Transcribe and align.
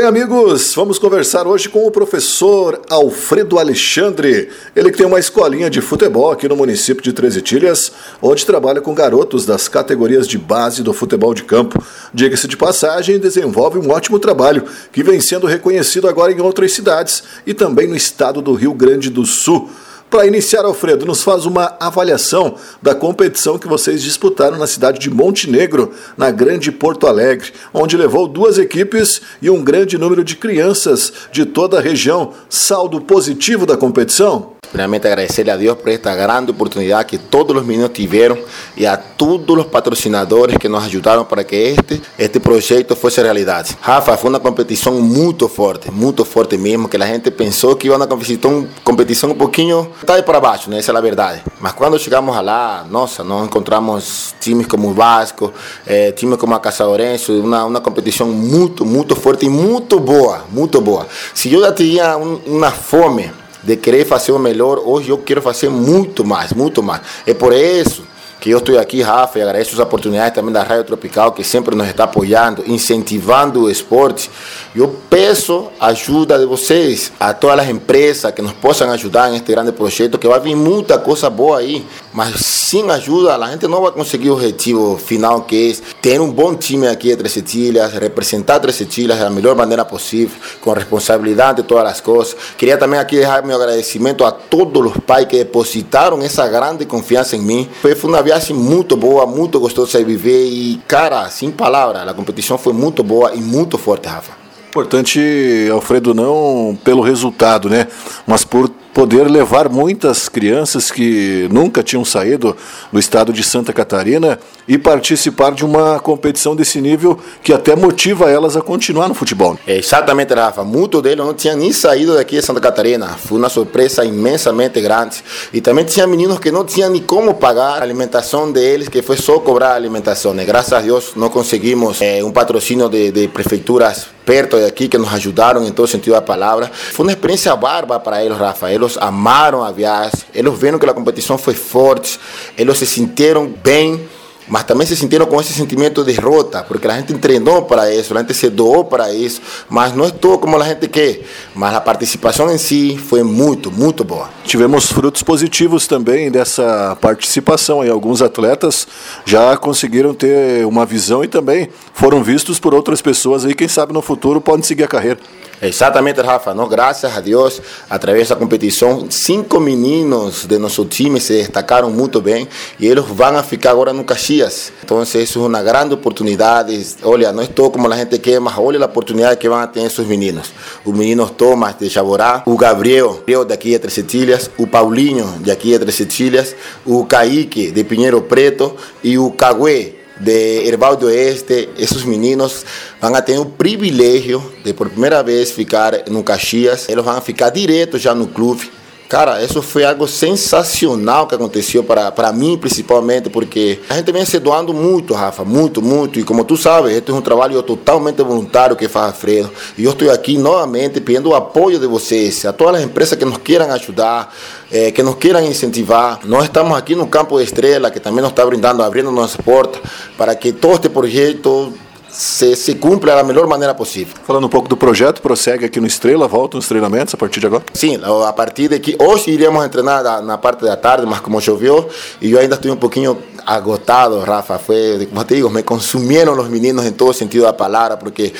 bem, 0.00 0.08
amigos? 0.08 0.74
Vamos 0.74 0.98
conversar 0.98 1.46
hoje 1.46 1.68
com 1.68 1.86
o 1.86 1.90
professor 1.90 2.80
Alfredo 2.88 3.58
Alexandre. 3.58 4.48
Ele 4.74 4.90
que 4.90 4.96
tem 4.96 5.06
uma 5.06 5.18
escolinha 5.18 5.68
de 5.68 5.82
futebol 5.82 6.30
aqui 6.30 6.48
no 6.48 6.56
município 6.56 7.02
de 7.04 7.12
Treze 7.12 7.40
Itilhas, 7.40 7.92
onde 8.22 8.46
trabalha 8.46 8.80
com 8.80 8.94
garotos 8.94 9.44
das 9.44 9.68
categorias 9.68 10.26
de 10.26 10.38
base 10.38 10.82
do 10.82 10.94
futebol 10.94 11.34
de 11.34 11.44
campo. 11.44 11.84
Diga-se 12.14 12.48
de 12.48 12.56
passagem, 12.56 13.18
desenvolve 13.18 13.78
um 13.78 13.90
ótimo 13.90 14.18
trabalho 14.18 14.64
que 14.90 15.02
vem 15.02 15.20
sendo 15.20 15.46
reconhecido 15.46 16.08
agora 16.08 16.32
em 16.32 16.40
outras 16.40 16.72
cidades 16.72 17.22
e 17.46 17.52
também 17.52 17.86
no 17.86 17.94
estado 17.94 18.40
do 18.40 18.54
Rio 18.54 18.72
Grande 18.72 19.10
do 19.10 19.26
Sul. 19.26 19.68
Para 20.10 20.26
iniciar, 20.26 20.64
Alfredo, 20.64 21.06
nos 21.06 21.22
faz 21.22 21.46
uma 21.46 21.76
avaliação 21.78 22.56
da 22.82 22.96
competição 22.96 23.56
que 23.56 23.68
vocês 23.68 24.02
disputaram 24.02 24.58
na 24.58 24.66
cidade 24.66 24.98
de 24.98 25.08
Montenegro, 25.08 25.92
na 26.16 26.32
Grande 26.32 26.72
Porto 26.72 27.06
Alegre, 27.06 27.52
onde 27.72 27.96
levou 27.96 28.26
duas 28.26 28.58
equipes 28.58 29.22
e 29.40 29.48
um 29.48 29.62
grande 29.62 29.96
número 29.96 30.24
de 30.24 30.34
crianças 30.34 31.12
de 31.30 31.46
toda 31.46 31.78
a 31.78 31.80
região. 31.80 32.32
Saldo 32.48 33.00
positivo 33.00 33.64
da 33.64 33.76
competição? 33.76 34.59
Primeiramente 34.70 35.08
agradecerle 35.08 35.52
a 35.52 35.56
Deus 35.56 35.76
por 35.76 35.90
esta 35.90 36.14
grande 36.14 36.52
oportunidad 36.52 37.04
que 37.04 37.18
todos 37.18 37.54
los 37.54 37.64
meninos 37.64 37.92
tuvieron 37.92 38.38
y 38.76 38.84
a 38.84 38.96
todos 38.96 39.56
los 39.56 39.66
patrocinadores 39.66 40.58
que 40.58 40.68
nos 40.68 40.84
ayudaron 40.84 41.26
para 41.26 41.44
que 41.44 41.72
este, 41.72 42.00
este 42.16 42.38
proyecto 42.38 42.94
fuese 42.94 43.22
realidad. 43.22 43.66
Rafa, 43.84 44.16
fue 44.16 44.30
una 44.30 44.38
competición 44.38 45.00
muy 45.02 45.34
fuerte, 45.48 45.90
muy 45.90 46.14
fuerte 46.24 46.56
mismo, 46.56 46.88
que 46.88 46.98
la 46.98 47.06
gente 47.06 47.30
pensó 47.30 47.76
que 47.76 47.88
iba 47.88 47.94
a 47.94 47.96
una 47.96 48.08
competición, 48.08 48.68
competición 48.84 49.32
un 49.32 49.38
poquinho, 49.38 49.90
está 50.00 50.14
de 50.14 50.22
para 50.22 50.38
abajo, 50.38 50.70
¿no? 50.70 50.76
esa 50.76 50.92
es 50.92 50.94
la 50.94 51.00
verdad. 51.00 51.42
Mas 51.60 51.74
cuando 51.74 51.96
llegamos 51.96 52.36
a 52.36 52.42
lá, 52.42 52.86
nossa, 52.88 53.24
nos 53.24 53.44
encontramos 53.44 54.34
times 54.38 54.66
como 54.66 54.90
o 54.90 54.94
Vasco, 54.94 55.52
eh, 55.86 56.12
times 56.16 56.38
como 56.38 56.54
a 56.54 56.60
Caçadorense, 56.60 57.32
uma, 57.32 57.64
uma 57.64 57.80
competição 57.80 58.28
muito, 58.28 58.84
muito 58.84 59.16
forte 59.16 59.46
e 59.46 59.48
muito 59.48 59.98
boa, 59.98 60.44
muito 60.50 60.80
boa. 60.80 61.06
Se 61.34 61.52
eu 61.52 61.60
já 61.60 61.72
tinha 61.72 62.16
um, 62.16 62.40
uma 62.46 62.70
fome 62.70 63.30
de 63.62 63.76
querer 63.76 64.04
fazer 64.04 64.32
o 64.32 64.38
melhor, 64.38 64.80
hoje 64.84 65.10
eu 65.10 65.18
quero 65.18 65.42
fazer 65.42 65.68
muito 65.68 66.24
mais, 66.24 66.52
muito 66.52 66.82
mais. 66.82 67.02
É 67.26 67.34
por 67.34 67.52
isso 67.52 68.04
que 68.40 68.50
eu 68.50 68.58
estou 68.58 68.78
aqui, 68.78 69.02
Rafa, 69.02 69.38
e 69.38 69.42
agradeço 69.42 69.74
as 69.74 69.78
oportunidades 69.78 70.34
também 70.34 70.50
da 70.50 70.62
Rádio 70.62 70.84
Tropical, 70.84 71.32
que 71.32 71.44
sempre 71.44 71.76
nos 71.76 71.86
está 71.86 72.04
apoiando, 72.04 72.64
incentivando 72.66 73.64
o 73.64 73.70
esporte. 73.70 74.30
Eu 74.74 74.96
peço 75.10 75.68
ajuda 75.78 76.38
de 76.38 76.46
vocês, 76.46 77.12
a 77.20 77.34
todas 77.34 77.60
as 77.60 77.68
empresas 77.68 78.32
que 78.32 78.40
nos 78.40 78.52
possam 78.52 78.90
ajudar 78.92 79.30
neste 79.30 79.52
grande 79.52 79.72
projeto, 79.72 80.16
que 80.16 80.26
vai 80.26 80.40
vir 80.40 80.56
muita 80.56 80.98
coisa 80.98 81.28
boa 81.28 81.58
aí, 81.58 81.86
mas 82.12 82.34
sem 82.40 82.88
ajuda 82.90 83.36
a 83.36 83.50
gente 83.50 83.66
não 83.66 83.82
vai 83.82 83.92
conseguir 83.92 84.30
o 84.30 84.34
objetivo 84.34 84.96
final, 84.96 85.42
que 85.42 85.70
é 85.70 85.92
ter 86.00 86.20
um 86.20 86.30
bom 86.30 86.54
time 86.54 86.86
aqui 86.86 87.10
entre 87.10 87.28
Setilhas, 87.28 87.92
representar 87.92 88.58
Três 88.60 88.76
Setilhas 88.76 89.18
da 89.18 89.30
melhor 89.30 89.54
maneira 89.54 89.84
possível, 89.84 90.36
com 90.60 90.72
responsabilidade 90.72 91.62
de 91.62 91.68
todas 91.68 91.92
as 91.92 92.00
coisas. 92.00 92.36
Queria 92.56 92.76
também 92.76 92.98
aqui 92.98 93.16
deixar 93.16 93.42
meu 93.44 93.56
agradecimento 93.56 94.24
a 94.24 94.32
todos 94.32 94.92
os 94.92 94.98
pais 94.98 95.26
que 95.26 95.38
depositaram 95.38 96.20
essa 96.22 96.46
grande 96.48 96.84
confiança 96.84 97.36
em 97.36 97.40
mim. 97.40 97.68
Foi 97.80 97.94
uma 98.04 98.22
viagem 98.22 98.54
muito 98.56 98.96
boa, 98.96 99.26
muito 99.26 99.60
gostosa 99.60 99.98
de 99.98 100.04
viver 100.04 100.46
e, 100.46 100.80
cara, 100.88 101.28
sem 101.28 101.50
palavras, 101.50 102.06
a 102.06 102.14
competição 102.14 102.58
foi 102.58 102.72
muito 102.72 103.02
boa 103.02 103.34
e 103.34 103.40
muito 103.40 103.78
forte, 103.78 104.08
Rafa. 104.08 104.32
Importante, 104.70 105.68
Alfredo, 105.72 106.14
não 106.14 106.78
pelo 106.84 107.02
resultado, 107.02 107.68
né? 107.68 107.88
Mas 108.24 108.44
por 108.44 108.70
poder 108.92 109.30
levar 109.30 109.68
muitas 109.68 110.28
crianças 110.28 110.90
que 110.90 111.48
nunca 111.50 111.82
tinham 111.82 112.04
saído 112.04 112.56
do 112.92 112.98
estado 112.98 113.32
de 113.32 113.42
Santa 113.42 113.72
Catarina 113.72 114.38
e 114.66 114.78
participar 114.78 115.52
de 115.52 115.64
uma 115.64 115.98
competição 116.00 116.54
desse 116.54 116.80
nível 116.80 117.18
que 117.42 117.52
até 117.52 117.74
motiva 117.74 118.30
elas 118.30 118.56
a 118.56 118.60
continuar 118.60 119.08
no 119.08 119.14
futebol. 119.14 119.58
Exatamente, 119.66 120.34
Rafa. 120.34 120.64
Muitos 120.64 121.02
deles 121.02 121.24
não 121.24 121.34
tinham 121.34 121.56
nem 121.56 121.72
saído 121.72 122.14
daqui 122.14 122.36
de 122.36 122.42
Santa 122.42 122.60
Catarina. 122.60 123.08
Foi 123.08 123.38
uma 123.38 123.48
surpresa 123.48 124.04
imensamente 124.04 124.80
grande. 124.80 125.22
E 125.52 125.60
também 125.60 125.84
tinha 125.84 126.06
meninos 126.06 126.38
que 126.38 126.50
não 126.50 126.64
tinham 126.64 126.90
nem 126.90 127.02
como 127.02 127.34
pagar 127.34 127.80
a 127.80 127.82
alimentação 127.82 128.50
deles, 128.50 128.88
que 128.88 129.02
foi 129.02 129.16
só 129.16 129.38
cobrar 129.38 129.70
a 129.70 129.74
alimentação. 129.74 130.38
E 130.40 130.44
graças 130.44 130.72
a 130.72 130.80
Deus 130.80 131.12
não 131.16 131.28
conseguimos 131.28 132.00
é, 132.00 132.22
um 132.22 132.30
patrocínio 132.30 132.88
de, 132.88 133.10
de 133.10 133.28
prefeituras 133.28 134.06
perto 134.30 134.58
de 134.58 134.64
aqui 134.64 134.86
que 134.86 134.96
nos 134.96 135.12
ajudaram 135.12 135.66
em 135.66 135.72
todo 135.72 135.88
sentido 135.88 136.12
da 136.12 136.22
palavra. 136.22 136.70
Foi 136.72 137.04
uma 137.04 137.10
experiência 137.10 137.56
bárbara 137.56 137.98
para 137.98 138.24
eles, 138.24 138.38
Rafa. 138.38 138.70
Eles 138.72 138.96
amaram 138.96 139.64
a 139.64 139.72
viagem, 139.72 140.20
eles 140.32 140.56
viram 140.56 140.78
que 140.78 140.88
a 140.88 140.94
competição 140.94 141.36
foi 141.36 141.52
forte, 141.52 142.16
eles 142.56 142.78
se 142.78 142.86
sentiram 142.86 143.48
bem 143.48 144.08
mas 144.50 144.64
também 144.64 144.84
se 144.84 144.96
sentiram 144.96 145.26
com 145.26 145.40
esse 145.40 145.52
sentimento 145.52 146.04
de 146.04 146.12
derrota, 146.12 146.64
porque 146.64 146.88
a 146.88 146.96
gente 146.96 147.14
treinou 147.14 147.62
para 147.62 147.94
isso, 147.94 148.12
a 148.12 148.20
gente 148.20 148.34
se 148.34 148.50
doou 148.50 148.84
para 148.84 149.14
isso, 149.14 149.40
mas 149.68 149.94
não 149.94 150.06
estou 150.06 150.38
como 150.38 150.60
a 150.60 150.64
gente 150.66 150.88
quer. 150.88 151.22
Mas 151.54 151.72
a 151.72 151.80
participação 151.80 152.52
em 152.52 152.58
si 152.58 152.98
foi 152.98 153.22
muito, 153.22 153.70
muito 153.70 154.02
boa. 154.02 154.28
Tivemos 154.44 154.90
frutos 154.90 155.22
positivos 155.22 155.86
também 155.86 156.32
dessa 156.32 156.98
participação, 157.00 157.84
e 157.84 157.88
alguns 157.88 158.20
atletas 158.20 158.88
já 159.24 159.56
conseguiram 159.56 160.12
ter 160.12 160.66
uma 160.66 160.84
visão 160.84 161.22
e 161.22 161.28
também 161.28 161.68
foram 161.94 162.20
vistos 162.22 162.58
por 162.58 162.74
outras 162.74 163.00
pessoas 163.00 163.44
aí, 163.44 163.54
quem 163.54 163.68
sabe 163.68 163.92
no 163.92 164.02
futuro 164.02 164.40
podem 164.40 164.64
seguir 164.64 164.82
a 164.82 164.88
carreira. 164.88 165.20
Exatamente, 165.62 166.22
Rafa. 166.22 166.54
Nós, 166.54 166.70
graças 166.70 167.14
a 167.14 167.20
Deus, 167.20 167.60
através 167.88 168.30
da 168.30 168.36
competição, 168.36 169.10
cinco 169.10 169.60
meninos 169.60 170.46
de 170.46 170.56
nosso 170.58 170.86
time 170.86 171.20
se 171.20 171.34
destacaram 171.34 171.90
muito 171.90 172.18
bem 172.22 172.48
e 172.78 172.86
eles 172.86 173.04
vão 173.04 173.42
ficar 173.42 173.72
agora 173.72 173.92
no 173.92 174.02
Caxias. 174.02 174.39
Então, 174.82 175.02
isso 175.02 175.38
é 175.38 175.46
uma 175.46 175.62
grande 175.62 175.94
oportunidade. 175.94 176.96
Olha, 177.02 177.32
não 177.32 177.42
estou 177.42 177.70
como 177.70 177.92
a 177.92 177.96
gente 177.96 178.18
quer, 178.18 178.40
mas 178.40 178.56
olha 178.58 178.80
a 178.80 178.86
oportunidade 178.86 179.36
que 179.36 179.48
vão 179.48 179.66
ter 179.66 179.82
esses 179.82 180.06
meninos. 180.06 180.52
Os 180.84 180.96
meninos 180.96 181.30
Thomas 181.32 181.76
de 181.78 181.88
Jaborá, 181.88 182.42
o 182.46 182.56
Gabriel, 182.56 183.22
eu 183.26 183.44
daqui 183.44 183.70
de 183.70 183.78
Três 183.78 183.94
Setilhas, 183.94 184.50
o 184.58 184.66
Paulinho 184.66 185.26
de 185.40 185.50
aqui 185.50 185.70
de 185.70 185.78
Três 185.80 185.94
Setilhas, 185.94 186.54
o 186.86 187.04
Kaique 187.04 187.70
de 187.70 187.84
Pinheiro 187.84 188.22
Preto 188.22 188.74
e 189.02 189.18
o 189.18 189.30
Cagué 189.30 189.94
de 190.20 190.66
Herbal 190.66 190.96
do 190.96 191.06
Oeste, 191.06 191.70
esses 191.78 192.04
meninos 192.04 192.64
vão 193.00 193.20
ter 193.22 193.38
o 193.38 193.46
privilégio 193.46 194.52
de 194.62 194.74
por 194.74 194.90
primeira 194.90 195.22
vez 195.22 195.50
ficar 195.50 196.04
no 196.10 196.22
Caxias, 196.22 196.88
eles 196.90 197.02
vão 197.02 197.20
ficar 197.22 197.48
direto 197.48 197.98
já 197.98 198.14
no 198.14 198.26
clube 198.26 198.70
Cara, 199.10 199.42
isso 199.42 199.60
foi 199.60 199.84
algo 199.84 200.06
sensacional 200.06 201.26
que 201.26 201.34
aconteceu 201.34 201.82
para, 201.82 202.12
para 202.12 202.32
mim, 202.32 202.56
principalmente, 202.56 203.28
porque 203.28 203.80
a 203.88 203.94
gente 203.94 204.12
vem 204.12 204.24
se 204.24 204.38
doando 204.38 204.72
muito, 204.72 205.14
Rafa, 205.14 205.44
muito, 205.44 205.82
muito. 205.82 206.20
E 206.20 206.22
como 206.22 206.44
tu 206.44 206.56
sabes, 206.56 206.92
este 206.94 207.10
é 207.10 207.14
um 207.14 207.20
trabalho 207.20 207.60
totalmente 207.64 208.22
voluntário 208.22 208.76
que 208.76 208.86
faz 208.86 209.10
a 209.10 209.12
Fredo. 209.12 209.50
E 209.76 209.82
eu 209.82 209.90
estou 209.90 210.08
aqui 210.12 210.38
novamente 210.38 211.00
pedindo 211.00 211.30
o 211.30 211.34
apoio 211.34 211.80
de 211.80 211.88
vocês, 211.88 212.44
a 212.44 212.52
todas 212.52 212.76
as 212.76 212.82
empresas 212.82 213.18
que 213.18 213.24
nos 213.24 213.38
queiram 213.38 213.68
ajudar, 213.72 214.32
eh, 214.70 214.92
que 214.92 215.02
nos 215.02 215.16
queiram 215.16 215.44
incentivar. 215.44 216.20
Nós 216.24 216.44
estamos 216.44 216.78
aqui 216.78 216.94
no 216.94 217.08
Campo 217.08 217.36
de 217.36 217.42
Estrela, 217.42 217.90
que 217.90 217.98
também 217.98 218.22
nos 218.22 218.30
está 218.30 218.46
brindando, 218.46 218.80
abrindo 218.80 219.10
nossa 219.10 219.42
porta, 219.42 219.80
para 220.16 220.36
que 220.36 220.52
todo 220.52 220.74
este 220.74 220.88
projeto 220.88 221.74
se, 222.10 222.56
se 222.56 222.74
cumpre 222.74 223.10
da 223.10 223.22
melhor 223.22 223.46
maneira 223.46 223.74
possível. 223.74 224.14
Falando 224.26 224.46
um 224.46 224.48
pouco 224.48 224.68
do 224.68 224.76
projeto, 224.76 225.22
prossegue 225.22 225.64
aqui 225.64 225.80
no 225.80 225.86
Estrela, 225.86 226.26
volta 226.26 226.56
nos 226.56 226.66
treinamentos 226.68 227.14
a 227.14 227.16
partir 227.16 227.40
de 227.40 227.46
agora? 227.46 227.62
Sim, 227.72 228.00
a 228.26 228.32
partir 228.32 228.68
de 228.68 228.78
que 228.78 228.96
hoje 228.98 229.30
iremos 229.30 229.66
treinar 229.68 230.02
na, 230.02 230.20
na 230.20 230.38
parte 230.38 230.64
da 230.64 230.76
tarde, 230.76 231.06
mas 231.06 231.20
como 231.20 231.40
choveu 231.40 231.88
e 232.20 232.32
eu 232.32 232.38
ainda 232.38 232.54
estou 232.56 232.72
um 232.72 232.76
pouquinho 232.76 233.18
agotado, 233.46 234.20
Rafa, 234.20 234.58
foi, 234.58 235.06
como 235.06 235.24
te 235.24 235.36
digo, 235.36 235.50
me 235.50 235.62
consumiram 235.62 236.38
os 236.38 236.48
meninos 236.48 236.84
em 236.84 236.92
todo 236.92 237.12
sentido 237.12 237.42
da 237.42 237.52
palavra, 237.52 237.96
porque 237.96 238.32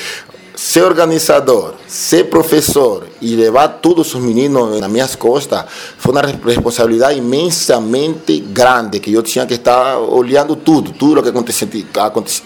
ser 0.63 0.83
organizador, 0.83 1.73
ser 1.87 2.25
professor 2.25 3.07
e 3.19 3.35
levar 3.35 3.67
todos 3.81 4.13
os 4.13 4.21
meninos 4.21 4.79
nas 4.79 4.91
minhas 4.91 5.15
costas 5.15 5.65
foi 5.97 6.11
uma 6.11 6.21
responsabilidade 6.21 7.17
imensamente 7.17 8.39
grande, 8.39 8.99
que 8.99 9.11
eu 9.11 9.23
tinha 9.23 9.47
que 9.47 9.55
estar 9.55 9.97
olhando 9.97 10.55
tudo, 10.55 10.91
tudo 10.91 11.19
o 11.19 11.23
que 11.23 11.29
acontecia, 11.29 11.67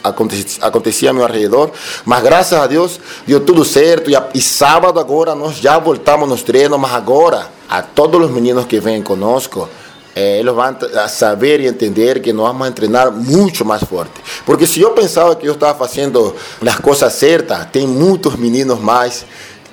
acontecia, 0.02 0.62
acontecia, 0.62 1.10
a 1.10 1.14
meu 1.14 1.28
redor. 1.28 1.72
Mas 2.06 2.24
graças 2.24 2.58
a 2.58 2.66
Deus 2.66 3.02
deu 3.28 3.42
tudo 3.42 3.66
certo. 3.66 4.10
E, 4.10 4.16
e 4.34 4.40
sábado 4.40 4.98
agora 4.98 5.36
nós 5.36 5.58
já 5.58 5.78
voltamos 5.78 6.30
nos 6.30 6.42
treinos, 6.42 6.80
mas 6.80 6.94
agora 6.94 7.50
a 7.68 7.82
todos 7.82 8.24
os 8.24 8.32
meninos 8.32 8.66
que 8.66 8.80
vêm 8.80 9.02
conosco, 9.02 9.68
eh, 10.16 10.40
eles 10.40 10.54
vão 10.54 10.76
saber 11.10 11.60
e 11.60 11.68
entender 11.68 12.22
que 12.22 12.32
nós 12.32 12.48
vamos 12.48 12.74
treinar 12.74 13.12
muito 13.12 13.66
mais 13.66 13.84
forte. 13.84 14.14
Porque 14.46 14.66
se 14.66 14.80
eu 14.80 14.92
pensava 14.92 15.36
que 15.36 15.46
eu 15.46 15.54
estava 15.54 15.78
fazendo 15.78 16.34
as 16.66 16.80
coisas 16.80 17.12
certas, 17.14 17.68
tem 17.72 17.86
muitos 17.86 18.36
meninos 18.38 18.80
mais 18.80 19.26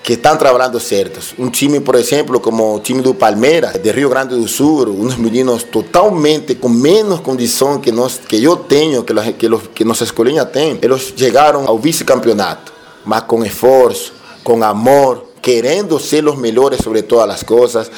que 0.03 0.15
estão 0.15 0.37
trabalhando 0.37 0.81
certos. 0.81 1.33
Um 1.39 1.49
time, 1.49 1.79
por 1.79 1.95
exemplo, 1.95 2.41
como 2.41 2.75
o 2.75 2.81
time 2.81 3.01
do 3.01 3.15
Palmeiras, 3.15 3.75
de 3.75 3.93
Rio 3.93 4.09
Grande 4.09 4.35
do 4.35 4.49
Sul, 4.49 4.89
uns 4.89 5.17
meninos 5.17 5.63
totalmente 5.63 6.57
com 6.57 6.69
menos 6.69 7.21
condição 7.21 7.79
que 7.79 7.93
nós, 7.93 8.19
que 8.19 8.43
eu 8.43 8.57
tenho, 8.57 9.05
que, 9.05 9.15
que, 9.35 9.49
que 9.73 9.85
nossa 9.85 10.03
escolinha 10.03 10.45
tem, 10.45 10.77
eles 10.83 11.15
chegaram 11.17 11.69
ao 11.69 11.79
vice-campeonato, 11.79 12.73
mas 13.05 13.23
com 13.23 13.45
esforço, 13.45 14.13
com 14.43 14.63
amor, 14.65 15.32
querendo 15.43 15.99
ser 15.99 16.25
os 16.27 16.39
melhores 16.39 16.79
sobre 16.79 17.03
todas 17.03 17.35
as 17.35 17.43
coisas. 17.43 17.91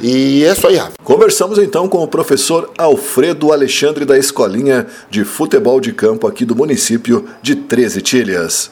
E 0.00 0.44
é 0.44 0.52
isso 0.52 0.66
aí. 0.66 0.78
Conversamos 1.04 1.58
então 1.58 1.88
com 1.88 2.02
o 2.02 2.08
professor 2.08 2.70
Alfredo 2.76 3.52
Alexandre 3.52 4.04
da 4.04 4.18
Escolinha 4.18 4.86
de 5.08 5.24
Futebol 5.24 5.80
de 5.80 5.92
Campo 5.92 6.26
aqui 6.26 6.44
do 6.44 6.56
município 6.56 7.24
de 7.40 7.54
Treze 7.54 8.02
Tilhas. 8.02 8.70